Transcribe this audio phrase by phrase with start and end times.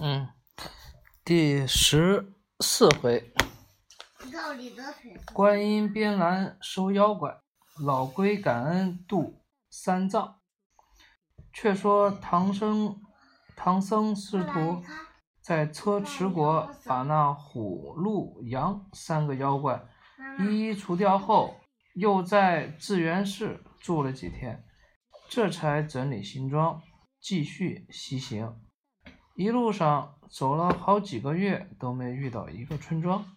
[0.00, 0.28] 嗯，
[1.24, 3.32] 第十四回，
[5.32, 7.38] 观音边栏收妖怪，
[7.84, 10.40] 老龟感恩度三藏。
[11.52, 13.00] 却说唐僧，
[13.54, 14.82] 唐僧师徒
[15.40, 19.86] 在车迟国把那虎、鹿、羊三个妖怪
[20.40, 21.54] 一一除掉后，
[21.94, 24.64] 又在智源寺住了几天，
[25.30, 26.82] 这才整理行装，
[27.20, 28.60] 继续西行。
[29.34, 33.36] 一路上走了好几个月，都没遇到一个村庄。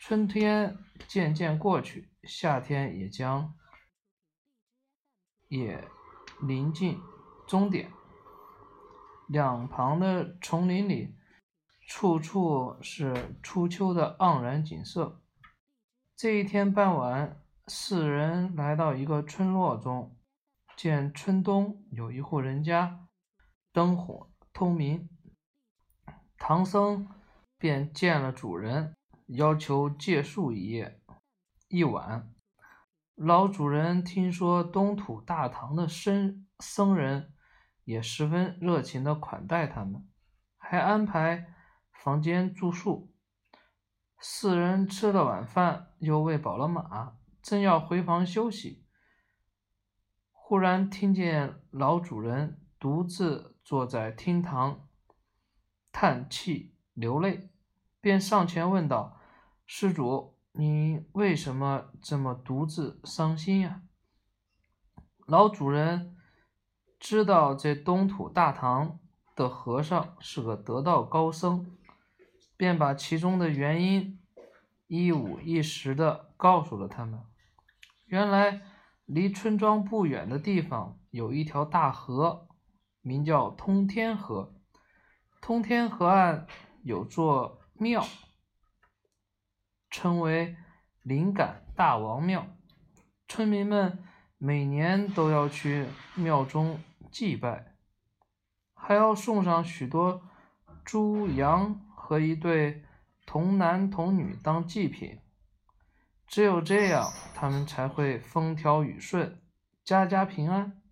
[0.00, 3.54] 春天渐渐过去，夏天也将
[5.48, 5.82] 也
[6.42, 7.00] 临近
[7.46, 7.90] 终点。
[9.28, 11.14] 两旁的丛林里，
[11.86, 15.22] 处处是初秋的盎然景色。
[16.14, 20.14] 这一天傍晚，四人来到一个村落中，
[20.76, 23.06] 见村东有一户人家，
[23.72, 24.30] 灯火。
[24.58, 25.08] 通明，
[26.36, 27.08] 唐僧
[27.58, 31.00] 便见了主人，要求借宿一夜
[31.68, 32.34] 一晚。
[33.14, 37.32] 老主人听说东土大唐的僧僧人
[37.84, 40.08] 也十分热情的款待他们，
[40.56, 41.54] 还安排
[41.92, 43.14] 房间住宿。
[44.18, 48.84] 四人吃了晚饭，又喂饱了马，正要回房休息，
[50.32, 53.54] 忽然听见老主人独自。
[53.68, 54.88] 坐在厅堂，
[55.92, 57.50] 叹气流泪，
[58.00, 59.20] 便上前问道
[59.66, 63.82] ：“施主，你为什么这么独自伤心呀？”
[65.28, 66.16] 老主人
[66.98, 69.00] 知道这东土大唐
[69.36, 71.76] 的和尚是个得道高僧，
[72.56, 74.18] 便把其中的原因
[74.86, 77.20] 一五一十的告诉了他们。
[78.06, 78.62] 原来，
[79.04, 82.47] 离村庄不远的地方有一条大河。
[83.08, 84.54] 名叫通天河，
[85.40, 86.46] 通天河岸
[86.82, 88.06] 有座庙，
[89.88, 90.54] 称为
[91.00, 92.46] 灵感大王庙。
[93.26, 94.04] 村民们
[94.36, 96.78] 每年都要去庙中
[97.10, 97.76] 祭拜，
[98.74, 100.20] 还要送上许多
[100.84, 102.84] 猪羊和一对
[103.24, 105.18] 童男童女当祭品。
[106.26, 109.40] 只有这样，他们才会风调雨顺，
[109.82, 110.82] 家家平安。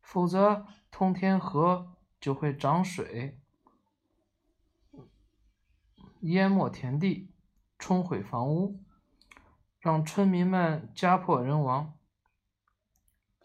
[0.00, 3.38] 否则，通天河就会涨水，
[6.20, 7.30] 淹没田地，
[7.78, 8.82] 冲毁房屋，
[9.78, 11.94] 让村民们家破人亡。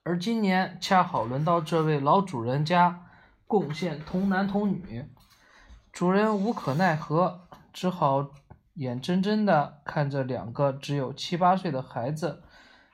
[0.04, 3.10] 而今年恰好轮到这位老主人家
[3.48, 5.10] 贡献童男童女，
[5.92, 8.32] 主人无可奈何，只好
[8.74, 12.44] 眼睁睁的看着两个只有七八岁的孩子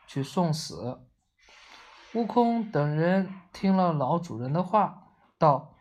[0.06, 1.01] 去送死。
[2.14, 5.76] 悟空等人听了老主人的话，道：“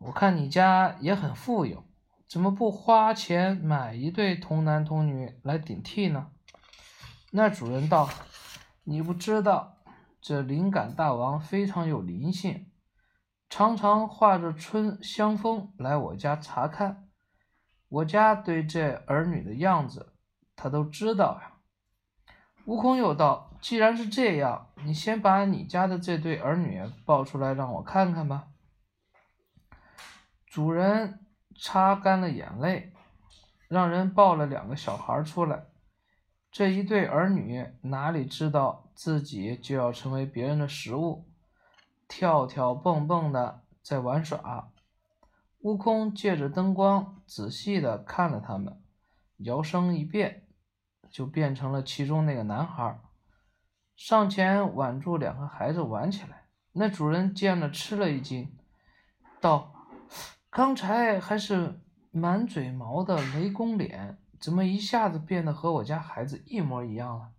[0.00, 1.84] 我看你家也很富有，
[2.26, 6.28] 怎么不花钱买一对童男童女来顶替呢？”
[7.30, 8.08] 那主人道
[8.84, 9.76] ：“你不知道，
[10.18, 12.70] 这灵感大王非常有灵性，
[13.50, 17.10] 常常化着春香风来我家查看，
[17.90, 20.14] 我家对这儿女的样子，
[20.56, 21.52] 他都知道呀。”
[22.64, 28.46] 悟空又道：“既然是这样，你先把你家的这对儿女抱出来让我看看吧。”
[30.46, 31.26] 主人
[31.58, 32.92] 擦干了眼泪，
[33.66, 35.64] 让人抱了两个小孩出来。
[36.52, 41.26] 这一对儿女哪里知道自己就要成为别人的食物，
[42.06, 44.70] 跳跳蹦蹦的在玩耍。
[45.62, 48.80] 悟空借着灯光仔细的看了他们，
[49.38, 50.44] 摇身一变。
[51.08, 53.00] 就变成了其中那个男孩，
[53.96, 56.44] 上前挽住两个孩子玩起来。
[56.72, 58.54] 那主人见了吃了一惊，
[59.40, 59.72] 道
[60.50, 61.80] ：“刚才还是
[62.10, 67.30] 满嘴毛的雷公脸，怎么一下子变得和我家孩子一模一样了？”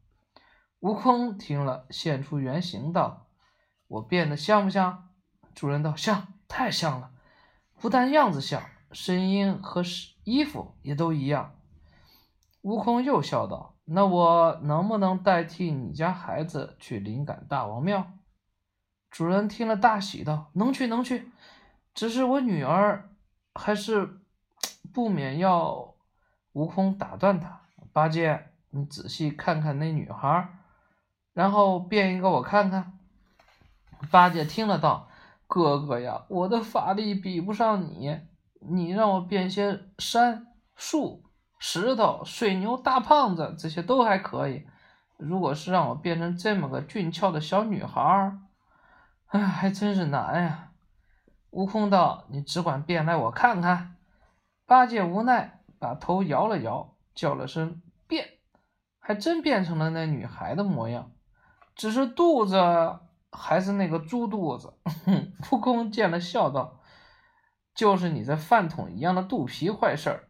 [0.81, 3.28] 悟空听了，现出原形道
[3.88, 5.09] ：“我变得像不像？”
[5.53, 7.12] 主人道：“像，太像了，
[7.79, 9.83] 不但样子像，声音和
[10.24, 11.59] 衣服也都一样。”
[12.62, 18.12] 悟空又笑道：“那我能不能代替你家孩子去灵感大王庙？”
[19.10, 21.31] 主人听了大喜道：“能去，能去。
[21.94, 23.10] 只是我女儿
[23.56, 24.19] 还是
[24.94, 25.95] 不免要……”
[26.51, 27.62] 悟空打断他
[27.94, 30.50] ：“八戒，你仔细看看那女孩，
[31.33, 33.00] 然后变一个我看看。”
[34.12, 35.07] 八戒听了道
[35.48, 38.19] ：“哥哥呀，我的法力比不上你，
[38.60, 41.24] 你让我变些山树。”
[41.59, 44.68] 石头、水牛、大胖子，这些都还可以。
[45.18, 48.39] 如果是让我变成这么个俊俏的小女孩儿，
[49.27, 50.71] 哎，还真是难呀。
[51.50, 53.95] 悟空道：“你只管变来我看看。”
[54.68, 58.27] 八戒无奈，把头摇了摇，叫了声“变”，
[59.00, 61.12] 还真变成了那女孩的模样，
[61.74, 63.00] 只是肚子
[63.31, 64.74] 还是那个猪肚子。
[65.51, 66.80] 悟空见了，笑道
[67.74, 70.26] ：“就是你这饭桶一样的肚皮坏事儿。”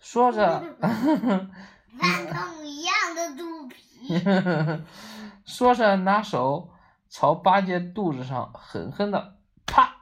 [0.00, 4.84] 说着，饭桶一样的肚皮。
[5.44, 6.70] 说着，拿手
[7.08, 9.96] 朝八戒肚子上狠狠的啪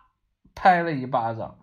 [0.55, 1.59] 拍了一巴掌。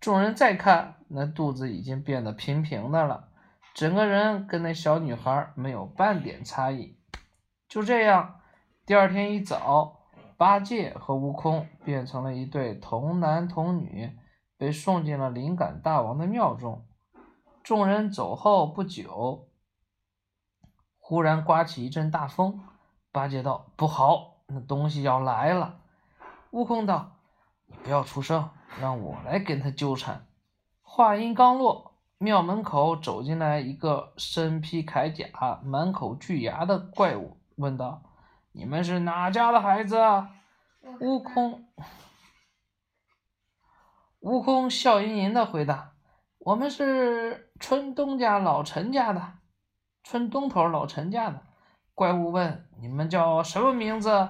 [0.00, 3.28] 众人再看，那肚子已经变得平平的了，
[3.74, 6.98] 整个人跟那小女孩没有半点差异。
[7.68, 8.40] 就这样，
[8.84, 10.00] 第二天一早，
[10.36, 14.18] 八戒和悟空变成了一对童男童女，
[14.56, 16.84] 被送进了灵感大王的庙中。
[17.62, 19.48] 众人走后不久，
[20.98, 22.60] 忽然刮起一阵大风。
[23.10, 25.80] 八戒道：“不好，那东西要来了。”
[26.50, 27.16] 悟空道
[27.66, 28.50] ：“你不要出声。”
[28.80, 30.26] 让我来跟他纠缠。
[30.80, 38.02] 话音刚落，庙门口走进来一个身披铠甲、满口巨牙的怪物，问道
[38.52, 40.30] ：“你们是哪家的孩子？”啊
[41.00, 41.68] 悟空，
[44.20, 45.91] 悟空笑吟吟的回答
[46.44, 49.34] ：“我们是村东家老陈家的，
[50.02, 51.40] 村东头老陈家的。”
[51.94, 54.28] 怪物问：“你们叫什么名字？”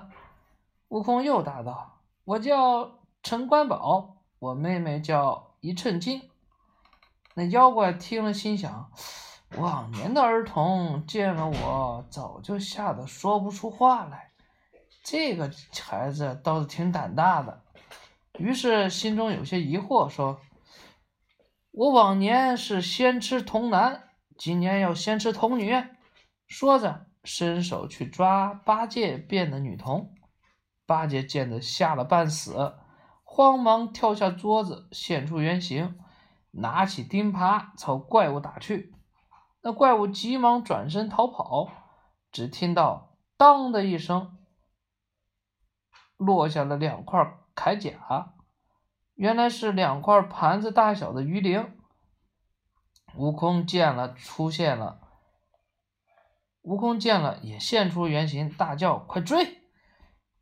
[0.88, 6.28] 悟空又答道：“我叫陈官宝。”我妹妹叫一寸金，
[7.34, 8.90] 那妖怪听了心想：
[9.56, 14.32] 往年的儿童见了我，早就吓得说不出话来。
[15.04, 15.48] 这个
[15.80, 17.62] 孩子倒是挺胆大的。
[18.36, 20.40] 于是心中有些疑惑，说
[21.72, 25.74] ：“我往年是先吃童男，今年要先吃童女。”
[26.46, 30.14] 说着，伸手去抓八戒变的女童。
[30.84, 32.74] 八戒见得吓了半死。
[33.24, 35.98] 慌忙跳下桌子，现出原形，
[36.50, 38.94] 拿起钉耙朝怪物打去。
[39.62, 41.70] 那怪物急忙转身逃跑，
[42.30, 44.36] 只听到“当”的一声，
[46.18, 48.31] 落下了两块铠甲，
[49.22, 51.78] 原来是两块盘子大小的鱼鳞。
[53.14, 54.98] 悟空见了，出现了。
[56.62, 59.58] 悟空见了，也现出原形，大叫：“快追！”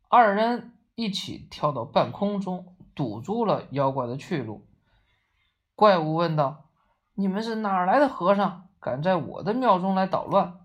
[0.09, 2.75] 二人一起跳到半空中。
[2.95, 4.67] 堵住了妖怪的去路。
[5.75, 6.65] 怪物问道
[7.13, 10.61] ：“你们是哪来的和尚，敢在我的庙中来捣乱？”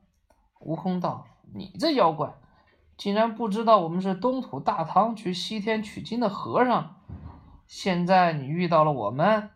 [0.61, 2.35] 悟空道：“你这妖怪，
[2.97, 6.95] 竟然不知道我们是东土大唐去西天取经的和尚。
[7.67, 9.51] 现在你遇到了我们，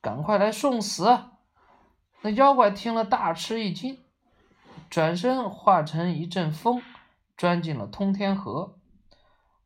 [0.00, 1.18] 赶快来送死！”
[2.22, 3.98] 那妖怪听了大吃一惊，
[4.88, 6.82] 转身化成一阵风，
[7.36, 8.78] 钻进了通天河。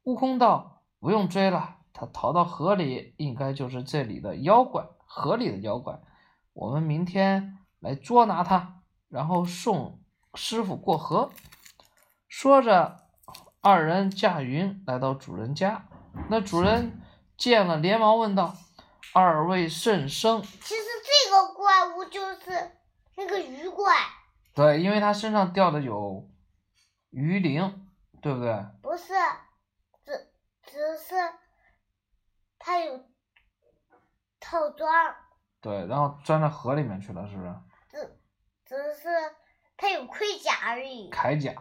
[0.02, 6.00] 悟空道：“不用追了。”他逃到河里，应该就是这里的妖怪，河里的妖怪。
[6.52, 10.00] 我们明天来捉拿他，然后送
[10.34, 11.30] 师傅过河。
[12.28, 13.08] 说着，
[13.60, 15.88] 二人驾云来到主人家。
[16.28, 17.00] 那主人
[17.38, 18.54] 见了，连忙问道
[19.14, 20.82] ：“二位甚生？”其实
[21.24, 22.72] 这个怪物就是
[23.16, 23.94] 那个鱼怪。
[24.52, 26.28] 对，因为他身上掉的有
[27.10, 27.88] 鱼鳞，
[28.20, 28.52] 对不对？
[28.82, 29.14] 不是，
[30.04, 30.32] 只
[30.64, 31.14] 只是。
[32.60, 33.00] 他有
[34.40, 34.92] 套装，
[35.60, 37.54] 对，然后钻到河里面去了，是不是？
[37.88, 38.18] 只
[38.66, 39.08] 只是
[39.76, 41.08] 他有盔甲而已。
[41.10, 41.52] 铠甲，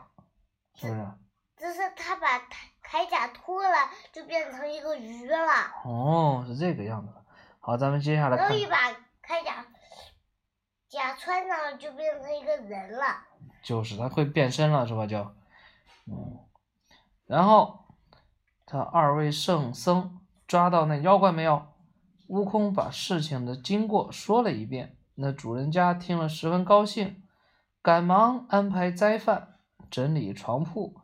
[0.74, 1.08] 是不是？
[1.56, 2.46] 只是他把铠
[2.90, 3.76] 铠甲脱了，
[4.12, 5.38] 就变成一个鱼了。
[5.86, 7.14] 哦，是这个样子。
[7.60, 8.48] 好，咱们接下来看。
[8.48, 8.90] 然后一把
[9.22, 9.66] 铠甲
[10.88, 13.06] 甲穿上了，就变成一个人了。
[13.62, 15.06] 就是他会变身了，是吧？
[15.06, 15.18] 就，
[16.06, 16.40] 嗯，
[17.26, 17.86] 然后
[18.66, 20.22] 他二位圣僧。
[20.48, 21.68] 抓到那妖怪没有？
[22.28, 24.96] 悟空把事情的经过说了一遍。
[25.16, 27.22] 那主人家听了十分高兴，
[27.82, 29.56] 赶忙安排斋饭，
[29.92, 30.96] 整理床铺，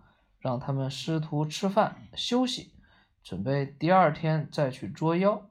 [0.44, 2.74] 让他们师徒吃饭休息，
[3.24, 5.42] 准备第二天再去捉妖。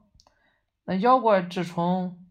[0.83, 2.23] 那妖怪自从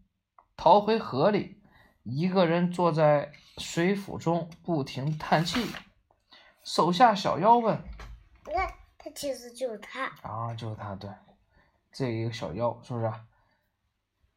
[0.55, 1.61] 逃回河里，
[2.03, 5.59] 一个人坐在水府中，不停叹气。
[6.63, 7.83] 手下小妖问
[8.47, 8.65] ：“那
[8.97, 11.09] 他其实就是他啊，就是他，对。”
[11.91, 13.11] 这一个小妖是不是？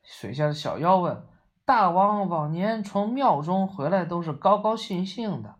[0.03, 1.29] 水下的小妖问
[1.65, 5.56] ：“大王往年从庙中回来都是高高兴兴的，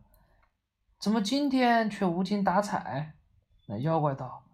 [0.99, 3.15] 怎么今天却无精打采？”
[3.67, 4.45] 那妖怪道：“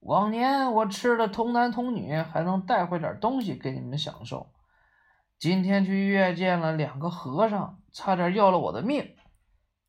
[0.00, 4.50] 往年我吃了童男童女，还能带回点东西给你们享受。
[5.38, 9.16] 今天却遇见了两个和尚，差点要了我的命。”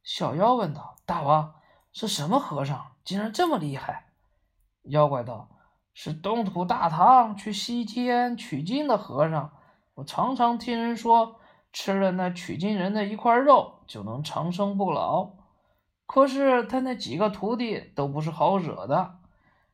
[0.03, 1.55] 小妖问道：“大王
[1.91, 4.07] 是什么和尚，竟然这么厉害？”
[4.89, 5.49] 妖怪道。
[5.99, 9.51] 是东土大唐去西天取经的和尚。
[9.95, 11.39] 我常常听人说，
[11.73, 15.36] 吃了那取经人的一块肉就能长生不老。
[16.07, 19.19] 可是他那几个徒弟都不是好惹的，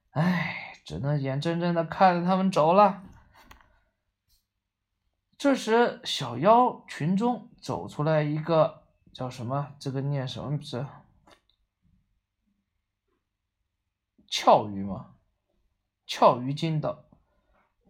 [0.09, 3.03] 哎，只能眼睁睁的看着他们走了。
[5.37, 9.75] 这时，小妖群中走出来一个叫什么？
[9.77, 10.85] 这个念什么字？
[14.27, 15.11] 俏鱼吗？
[16.07, 17.05] 俏鱼精道：“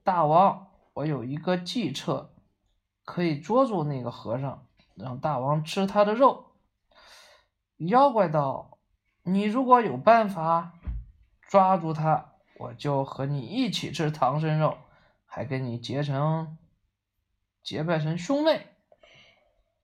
[0.04, 2.34] 大王，我有一个计策，
[3.06, 6.50] 可以捉住那个和尚，让大王吃他的肉。”
[7.78, 8.78] 妖怪道
[9.24, 10.74] ：“你如果有办法
[11.50, 14.78] 抓住他，我就和你一起吃唐僧肉，
[15.26, 16.58] 还跟你结成
[17.62, 18.68] 结拜成兄妹。”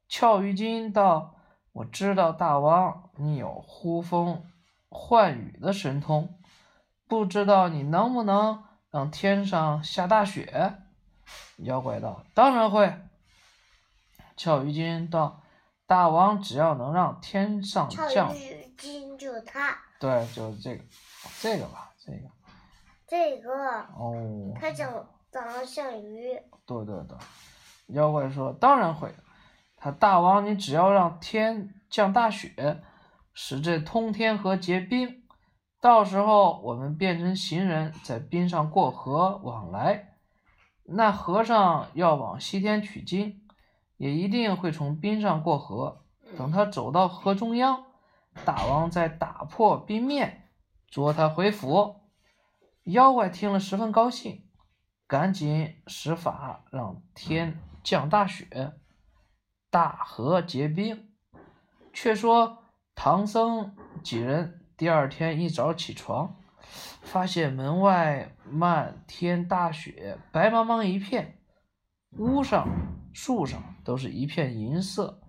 [0.08, 1.36] 俏鱼精道
[1.74, 4.46] ：“我知道大王你有呼风
[4.90, 6.36] 唤雨的神通。”
[7.08, 10.76] 不知道你能不能让天上下大雪？
[11.58, 12.94] 妖怪道：“当然会。”
[14.38, 15.42] 俏鱼精道
[15.90, 19.76] ：“大王只要能让天上降……”雨金就他。
[20.00, 20.84] 对，就是这个，
[21.42, 22.20] 这个吧，这个。
[23.08, 23.52] 这个。
[23.98, 24.54] 哦。
[24.62, 26.40] 它长长得像鱼。
[26.68, 27.18] 对对对，
[27.88, 29.12] 妖怪说：“当然会。
[29.76, 32.84] 他大王，你只要让天降大雪，
[33.34, 35.24] 使这通天河结冰。”
[35.82, 40.18] 到时候我们变成行人，在冰上过河往来。
[40.84, 43.42] 那和尚要往西天取经，
[44.00, 46.04] 也一定会从冰上过河。
[46.36, 47.84] 等他走到河中央，
[48.44, 50.50] 大王再打破冰面，
[50.88, 51.98] 捉他回府。
[52.86, 54.44] 妖怪听了十分高兴，
[55.06, 58.74] 赶紧施法让天降大雪，
[59.70, 61.12] 大河结冰。
[61.94, 62.64] 却说
[62.96, 64.56] 唐僧几人。
[64.78, 66.38] 第二天一早起床，
[67.02, 71.38] 发现门外漫天大雪，白茫茫一片，
[72.18, 72.66] 屋上、
[73.22, 75.20] 树上都是一片银色。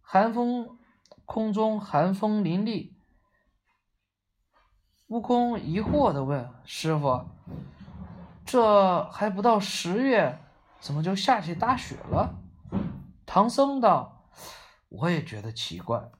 [0.00, 0.76] 寒风，
[1.24, 2.90] 空中寒风凛冽。
[5.06, 7.24] 悟空疑惑的问：“师傅，
[8.44, 10.40] 这还不到十月，
[10.80, 12.40] 怎么就下起大雪了？”
[13.24, 14.28] 唐僧道
[14.90, 16.10] ：“我也觉得奇怪。”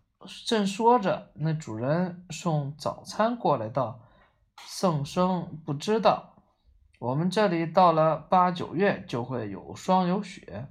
[0.47, 4.02] 正说着，那主人送早餐过来道
[4.56, 6.37] ：“圣僧不知道，
[7.00, 10.68] 我们这里到了八九月就会有霜有雪。”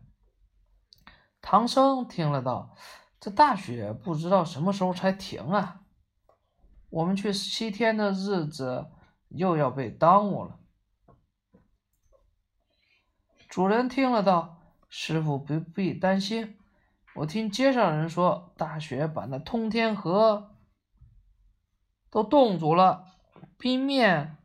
[1.41, 2.75] 唐僧听了道
[3.19, 5.81] ：“这大雪不知道什么时候才停啊！
[6.89, 8.91] 我们去西天的日子
[9.29, 10.60] 又要被耽误了。”
[13.50, 16.57] 主人听了道：“师傅不必担心。”
[17.15, 20.55] 我听街上人说，大雪把那通天河
[22.10, 23.05] 都冻住了，
[23.57, 24.38] 冰面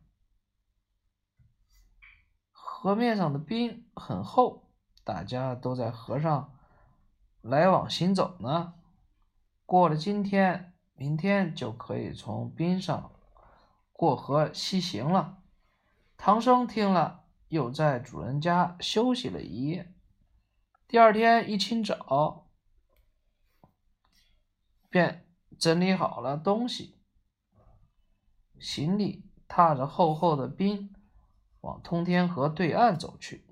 [2.50, 4.72] 河面上的冰很厚，
[5.04, 6.55] 大家都在河上
[7.48, 8.74] 来往行走呢。
[9.64, 13.12] 过了今天，明天就可以从冰上
[13.92, 15.42] 过河西行了。
[16.16, 19.94] 唐僧听了，又在主人家休息了一夜。
[20.88, 22.44] 第二天一清早。
[24.88, 26.98] 便整理好了东西，
[28.58, 30.94] 行李，踏着厚厚的冰，
[31.60, 33.45] 往通天河对岸走去。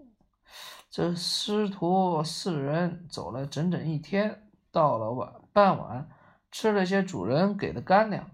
[0.90, 6.08] 这师徒四人走了整整一天，到了晚傍晚，
[6.50, 8.30] 吃了些主人给的干粮，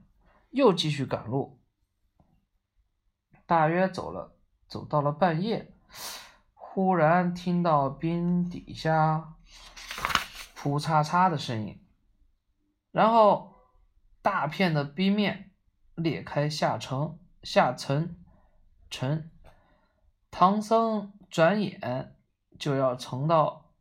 [0.50, 1.58] 又继续赶路。
[3.46, 4.36] 大约走了，
[4.68, 5.72] 走到了半夜，
[6.54, 9.34] 忽然听到冰底下
[10.54, 11.82] 扑嚓嚓的声音。
[12.92, 13.54] 然后，
[14.20, 15.50] 大片的冰面
[15.94, 18.16] 裂开下沉，下沉，
[18.90, 19.30] 沉。
[20.30, 22.16] 唐僧转眼
[22.58, 23.72] 就要沉到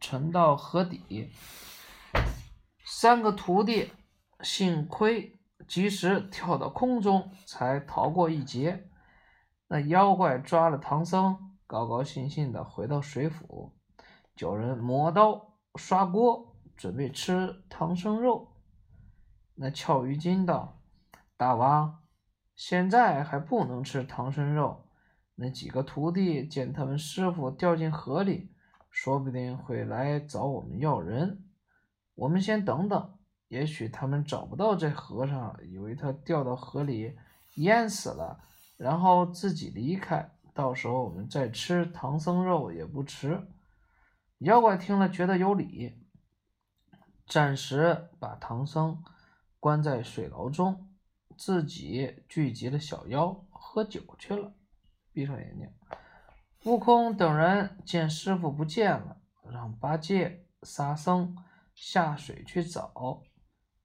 [0.00, 1.30] 沉到河底，
[2.84, 3.92] 三个徒弟
[4.42, 8.90] 幸亏及时跳到空中，才逃过一劫。
[9.68, 13.76] 那妖怪抓了唐僧，高高兴兴的回到水府，
[14.34, 16.54] 叫人磨刀刷锅。
[16.76, 18.52] 准备吃唐僧肉，
[19.56, 20.80] 那俏鱼精道
[21.36, 22.04] ：“大王，
[22.54, 24.87] 现在还不能吃唐僧肉。
[25.40, 28.50] 那几个徒弟见他们师傅掉进河里，
[28.90, 31.44] 说不定会来找我们要人。
[32.16, 33.16] 我们先等等，
[33.46, 37.16] 也许他们找不到这和尚，以为他掉到河里
[37.54, 38.40] 淹死了，
[38.76, 40.32] 然后自己离开。
[40.52, 43.46] 到时候我们再吃唐僧肉也不迟。”
[44.38, 46.02] 妖怪听了，觉得有理。
[47.28, 49.04] 暂时把唐僧
[49.60, 50.88] 关在水牢中，
[51.36, 54.52] 自己聚集了小妖喝酒去了。
[55.18, 55.68] 闭上眼睛。
[56.62, 59.20] 悟空等人见师傅不见了，
[59.50, 61.36] 让八戒、沙僧
[61.74, 63.24] 下水去找。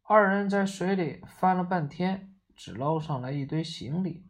[0.04, 4.30] 二人在水里翻了半天，只捞上来一堆行李。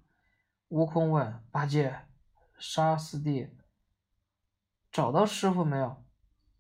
[0.69, 1.93] 悟空问八戒、
[2.57, 3.49] 沙师弟
[4.89, 6.05] ：“找到师傅没有？”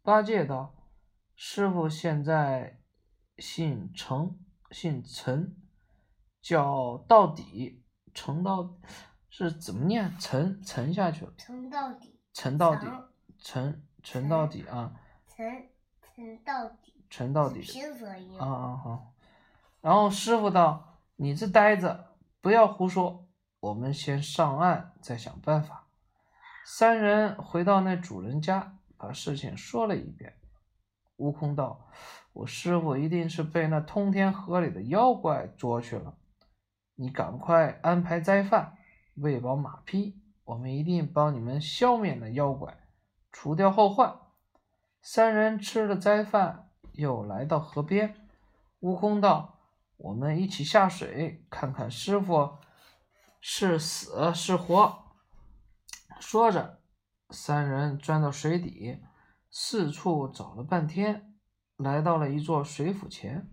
[0.03, 0.75] 八戒道
[1.37, 2.81] ：“师傅现在
[3.37, 4.37] 姓程，
[4.71, 5.55] 姓陈，
[6.41, 8.75] 叫到底，程到。”
[9.35, 10.15] 是怎么念？
[10.19, 11.33] 沉沉下去了。
[11.35, 12.19] 沉到底。
[12.33, 12.85] 沉到底。
[13.39, 14.93] 沉沉到底啊。
[15.27, 15.69] 沉
[16.15, 16.93] 沉到底。
[17.09, 17.63] 沉到底。
[18.37, 19.13] 啊啊好。
[19.81, 22.05] 然后师傅道：“你这呆子，
[22.41, 23.27] 不要胡说，
[23.59, 25.87] 我们先上岸，再想办法。”
[26.63, 30.35] 三人回到那主人家，把事情说了一遍。
[31.15, 31.89] 悟空道
[32.33, 36.17] ：“我师傅一定是被那通天河里的妖怪捉去了，
[36.93, 38.77] 你赶快安排斋饭。”
[39.15, 42.87] 喂饱马匹，我们一定帮你们消灭那妖怪，
[43.31, 44.19] 除掉后患。
[45.03, 48.27] 三人吃了斋饭，又来到河边。
[48.79, 49.59] 悟空道
[49.97, 52.57] ：“我们一起下水，看看师傅
[53.39, 55.03] 是死是活。”
[56.19, 56.79] 说着，
[57.29, 58.99] 三人钻到水底，
[59.51, 61.35] 四处找了半天，
[61.77, 63.49] 来到了一座水府前。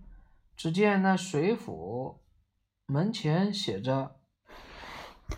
[0.56, 2.22] 只见那水府
[2.86, 4.19] 门前写着。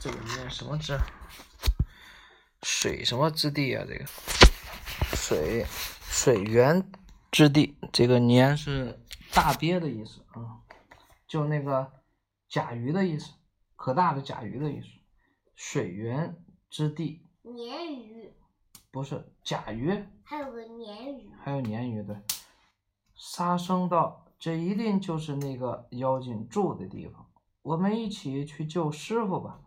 [0.01, 0.99] 这个念什么之？
[2.63, 3.85] 水什么之地啊？
[3.87, 4.05] 这个
[5.17, 5.67] 水
[6.03, 6.91] 水源
[7.31, 9.01] 之地，这个年是
[9.33, 10.63] 大鳖的意思啊，
[11.27, 11.93] 就那个
[12.49, 13.33] 甲鱼的意思，
[13.75, 14.87] 可大的甲鱼的意思。
[15.57, 16.37] 水源
[16.71, 17.27] 之地。
[17.43, 18.33] 鲶鱼。
[18.91, 20.05] 不是甲鱼。
[20.23, 21.31] 还有个鲶鱼。
[21.43, 22.17] 还有鲶鱼对。
[23.15, 27.29] 杀生道：“这一定就是那个妖精住的地方，
[27.63, 29.61] 我们一起去救师傅吧。”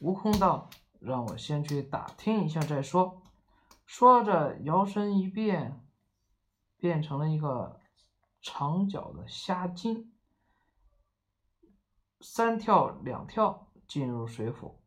[0.00, 0.68] 悟空道
[1.00, 3.22] ：“让我先去打听一下再说。”
[3.86, 5.86] 说着，摇身一变，
[6.78, 7.80] 变成了一个
[8.40, 10.12] 长脚的虾精，
[12.20, 14.82] 三跳两跳进入水府。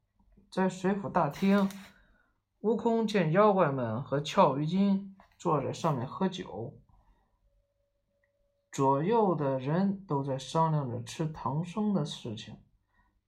[0.51, 1.69] 在水府大厅，
[2.61, 6.79] 悟空见妖怪们和俏鱼精坐在上面喝酒，
[8.71, 12.57] 左右的人都在商量着吃唐僧的事情，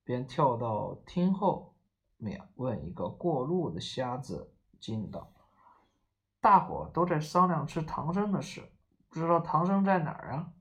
[0.04, 1.69] 便跳到厅后。
[2.20, 5.32] 面问一个过路的瞎子进道
[6.42, 8.72] ：“大伙都在商量吃唐僧的事，
[9.10, 10.52] 不知道唐僧在哪儿啊？”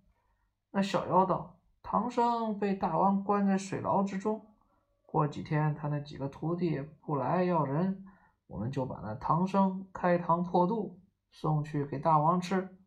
[0.70, 4.54] 那小妖道：“唐僧被大王关在水牢之中，
[5.04, 8.06] 过几天他那几个徒弟不来要人，
[8.46, 11.00] 我们就把那唐僧开膛破肚，
[11.32, 12.78] 送去给大王吃。”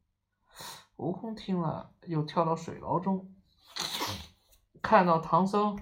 [0.96, 3.34] 悟空听了，又跳到水牢中，
[4.82, 5.78] 看到唐僧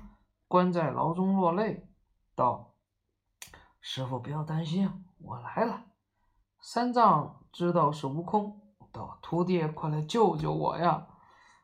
[0.47, 1.87] 关在牢中落泪，
[2.33, 2.68] 道。
[3.91, 5.85] 师傅，不要担心，我来了。
[6.61, 11.07] 三藏知道是悟空，道：“徒弟，快来救救我呀！”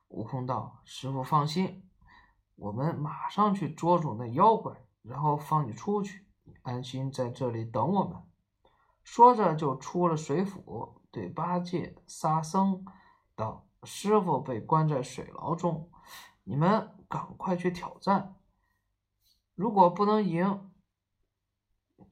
[0.09, 1.87] 悟空道：“师傅放心，
[2.55, 6.25] 我们马上去捉住那妖怪，然后放你出去，
[6.63, 8.17] 安心在这里等我们。”
[9.05, 12.83] 说着就出了水府，对八戒、沙僧
[13.35, 15.91] 道：“师傅被关在水牢中，
[16.43, 18.35] 你们赶快去挑战。
[19.53, 20.71] 如果不能赢，”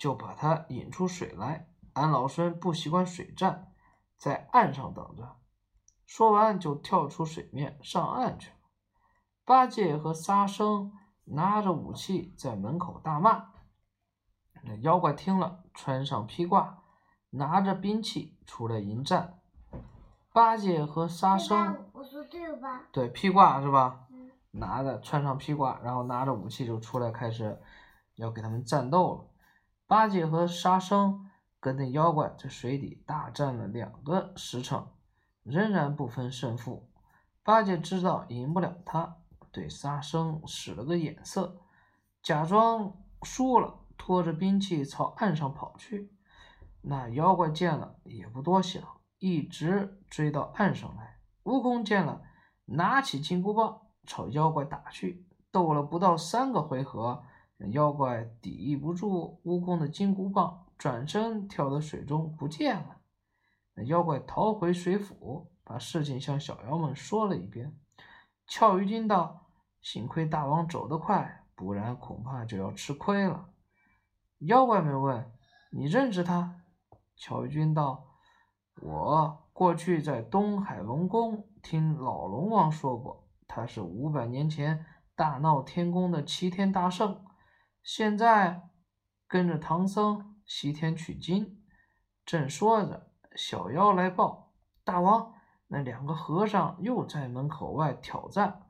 [0.04, 1.70] 就把他引出水来。
[1.94, 3.72] 俺老孙不习惯水战，
[4.18, 5.38] 在岸上等着。
[6.06, 8.56] 说完，就跳出水面上岸去了。
[9.46, 10.92] 八戒和沙僧
[11.24, 13.52] 拿着武器在门口大骂。
[14.64, 16.84] 那妖怪听了，穿上披挂，
[17.30, 19.40] 拿着兵器出来迎战。
[20.34, 22.82] 八戒和沙僧，我说对了吧？
[22.92, 24.02] 对，披挂是吧？
[24.52, 27.58] 拿着穿上披挂，然后拿着武器就出来，开始
[28.16, 29.30] 要给他们战斗了。
[29.86, 34.88] 八戒和沙僧跟那妖怪在水底大战了两个时辰，
[35.44, 36.90] 仍然不分胜负。
[37.44, 39.18] 八戒知道赢不了他，
[39.52, 41.62] 对沙僧使了个眼色，
[42.22, 46.12] 假装输了，拖着兵器朝岸上跑去。
[46.82, 48.82] 那妖怪见了也不多想，
[49.20, 51.20] 一直追到岸上来。
[51.44, 52.22] 悟空见了，
[52.66, 57.24] 拿起金箍棒朝妖怪打去，斗了不到三个回合。
[57.72, 62.98] 妖怪抵御不住悟空的金箍棒，转身跳到水中不见了。
[63.76, 67.78] 那妖怪逃回水府，把事情向小妖们说了一遍。
[68.46, 69.48] 俏鱼精道
[69.82, 73.50] ：“幸亏大王走得快，不然恐怕就要吃亏了。”
[74.40, 75.32] 妖怪们问
[75.72, 76.62] ：“你认识他？”
[77.16, 78.18] 俏鱼精道
[78.82, 84.86] ：“我过去在东海龙宫听老龙王说过，他是五百年前
[85.16, 87.24] 大闹天宫的齐天大圣。”
[87.84, 88.70] 现在
[89.28, 91.62] 跟着唐僧西天取经。
[92.26, 94.54] 正说着，小妖来报
[94.86, 95.34] ：“大王，
[95.68, 98.70] 那两个和尚又在门口外挑战。”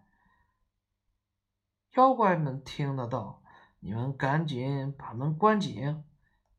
[1.96, 3.44] 妖怪们听得到
[3.80, 6.04] ：“你们赶紧把门关紧，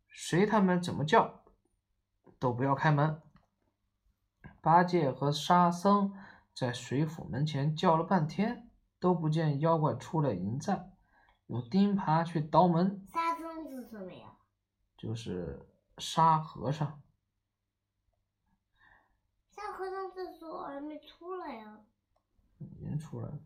[0.08, 1.42] 随他们怎么叫，
[2.38, 3.20] 都不要开门。”
[4.62, 6.14] 八戒和沙僧
[6.54, 10.93] 在水府门前叫了半天，都不见妖怪出来迎战，
[11.46, 13.07] 用钉耙去捣门。
[13.12, 14.33] 沙僧是什么呀？
[14.96, 17.02] 就是沙和尚。
[19.50, 21.80] 沙和尚这时候还没出来呀。
[22.59, 23.38] 已经出来了。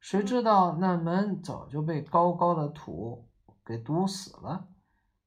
[0.00, 3.28] 谁知道那门早就被高高的土
[3.64, 4.68] 给堵死了。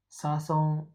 [0.09, 0.91] 沙僧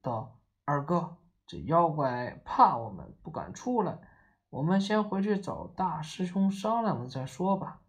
[0.00, 4.00] 道：“二哥，这妖怪怕我们，不敢出来。
[4.48, 7.82] 我们先回去找大师兄商量了再说吧。”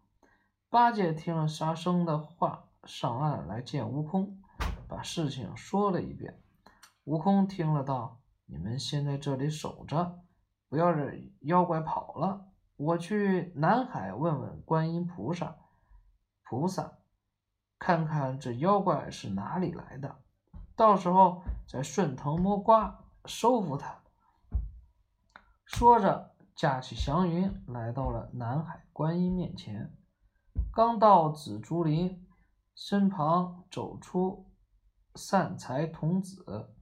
[0.68, 4.40] 八戒听了沙僧的话，上岸来见悟空，
[4.88, 6.42] 把事情说了一遍。
[7.04, 10.20] 悟空听了道：“你们先在这里守着，
[10.68, 11.08] 不要让
[11.40, 15.56] 妖怪跑了。”我去南海问问观音菩萨，
[16.42, 16.98] 菩萨，
[17.78, 20.16] 看看这妖怪是哪里来的，
[20.74, 24.00] 到时候再顺藤摸瓜收服他。
[25.64, 29.96] 说着，驾起祥云来到了南海观音面前。
[30.72, 32.26] 刚到紫竹林，
[32.74, 34.50] 身旁走出
[35.14, 36.74] 善财童子，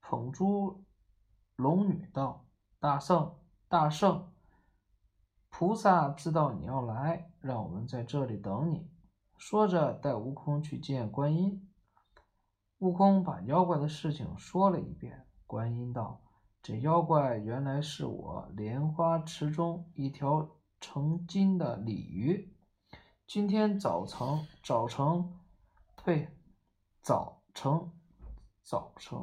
[0.00, 0.84] 捧珠
[1.56, 2.46] 龙女道
[2.78, 4.32] ：“大圣，大圣！”
[5.50, 8.90] 菩萨知道你要来，让我们在这里等你。
[9.38, 11.68] 说着，带悟空去见观音。
[12.78, 15.26] 悟空把妖怪的事情说了一遍。
[15.46, 16.22] 观音道
[16.62, 22.54] ：“这妖怪原来是我莲花池中一条成精的鲤鱼。
[23.28, 25.38] 今天早晨，早晨，
[26.02, 26.34] 对，
[27.02, 27.92] 早晨，
[28.62, 29.18] 早晨，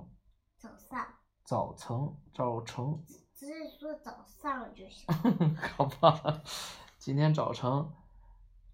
[0.59, 1.07] 早上，
[1.43, 5.07] 早晨，早晨。”只是说早上就行。
[5.75, 6.43] 好吧，
[6.99, 7.67] 今天早晨。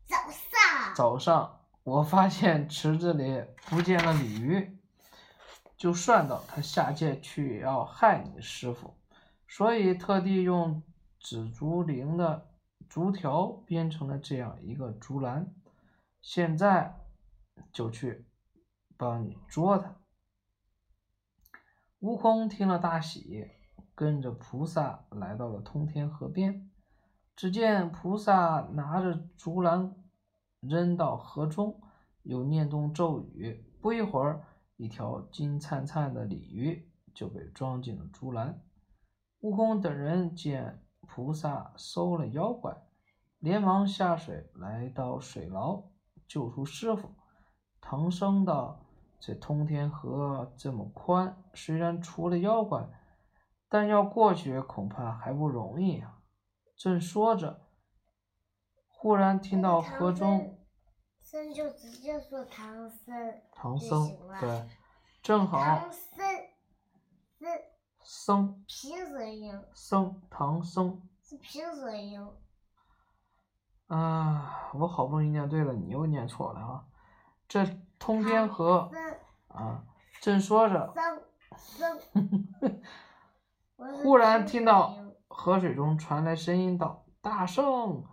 [0.04, 0.96] 早上。
[0.98, 4.78] 早上，我发现池子里不见了鲤鱼，
[5.78, 8.98] 就算到他下界去要害你师傅，
[9.48, 10.84] 所以特地用
[11.22, 12.51] 紫竹林的
[12.92, 15.56] 竹条编成了这样一个竹篮，
[16.22, 17.00] 现在
[17.72, 18.26] 就去
[18.98, 19.96] 帮你捉它。
[22.00, 23.50] 悟空听了大喜。
[23.94, 26.72] 跟着菩萨来到了通天河边，
[27.36, 29.94] 只见菩萨拿着竹篮
[30.60, 31.80] 扔到河中，
[32.24, 34.44] 又念动咒语，不一会儿，
[34.78, 38.60] 一条金灿灿的鲤鱼就被装进了竹篮。
[39.42, 42.76] 悟空等人见菩萨收了妖怪，
[43.40, 45.84] 连忙下水来到水牢
[46.28, 47.10] 救出师傅。
[47.80, 48.86] 唐僧道
[49.20, 52.88] ：“这通天河这么宽，虽然除了妖怪。”
[53.74, 56.20] 但要过去恐怕还不容易啊！
[56.76, 57.70] 正说着，
[58.90, 60.60] 忽然听到河中，
[61.22, 64.10] 僧就直接说唐僧，唐僧
[64.42, 64.68] 对，
[65.24, 66.20] 正好唐僧，
[67.40, 67.50] 僧，
[68.04, 72.26] 僧，平舌音，僧，唐僧是平舌音。
[73.88, 76.86] 啊，我好不容易念对了，你又念错了啊！
[77.48, 77.66] 这
[78.00, 78.90] 通天河
[79.50, 79.84] 啊，
[80.22, 80.94] 正说着。
[83.76, 84.96] 忽然听到
[85.28, 88.06] 河水中传来声音道：“大圣，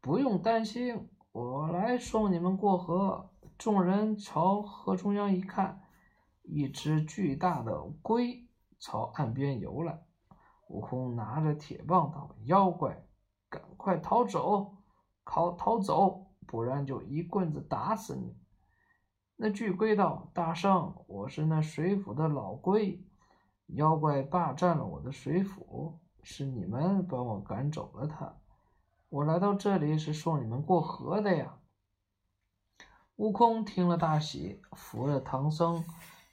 [0.00, 5.82] 不用担心，我来送你们过河。”众人朝河中央一看，
[6.42, 8.45] 一只巨大的龟
[8.78, 10.02] 朝岸边游来。
[10.68, 13.06] 悟空拿着铁棒道：“妖怪，
[13.48, 14.76] 赶快逃走，
[15.24, 18.36] 逃逃走，不然就一棍子打死你！”
[19.36, 23.04] 那巨龟道：“大圣，我是那水府的老龟。”
[23.74, 28.36] 妖怪霸占了我的水府，是你们把我赶走了他。
[29.08, 31.58] 我来到这里是送你们过河的呀。
[33.16, 35.84] 悟空听了大喜，扶着唐僧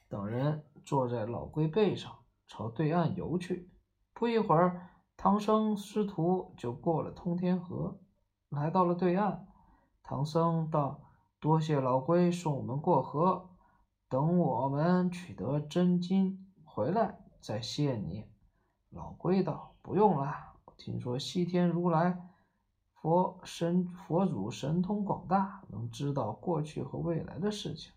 [0.08, 2.23] 等人坐在老龟背上，
[2.56, 3.72] 朝对岸游去。
[4.14, 8.00] 不一会儿，唐僧师徒就过了通天河，
[8.50, 9.48] 来到了对岸。
[10.04, 11.02] 唐僧道
[11.42, 13.50] ：“多谢老龟送我们过河，
[14.08, 18.28] 等我们取得真经回来。”再谢你，
[18.92, 20.32] 老龟道：“不用了。
[20.78, 22.22] 听说西天如来
[22.94, 27.92] 佛神佛祖神通广大，能知道过去和未来的事情。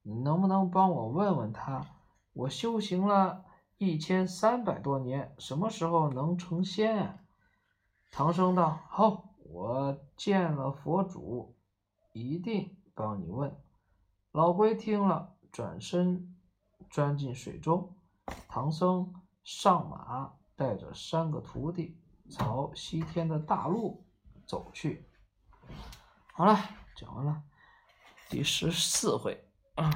[0.00, 1.84] 你能不能帮我问问他？
[2.32, 3.44] 我修行了
[3.78, 7.20] 一千三百多年什么时候能成仙啊？
[8.10, 11.56] 唐僧道好我见了佛祖
[12.12, 13.56] 一定帮你问。
[14.32, 16.36] 老龟听了转身
[16.90, 17.94] 钻进水中。
[18.48, 19.14] 唐僧
[19.44, 24.04] 上马带着三个徒弟朝西天的大路
[24.44, 25.08] 走去。
[26.32, 26.58] 好了
[26.96, 27.42] 讲完了
[28.28, 29.48] 第十四回。
[29.76, 29.88] 啊。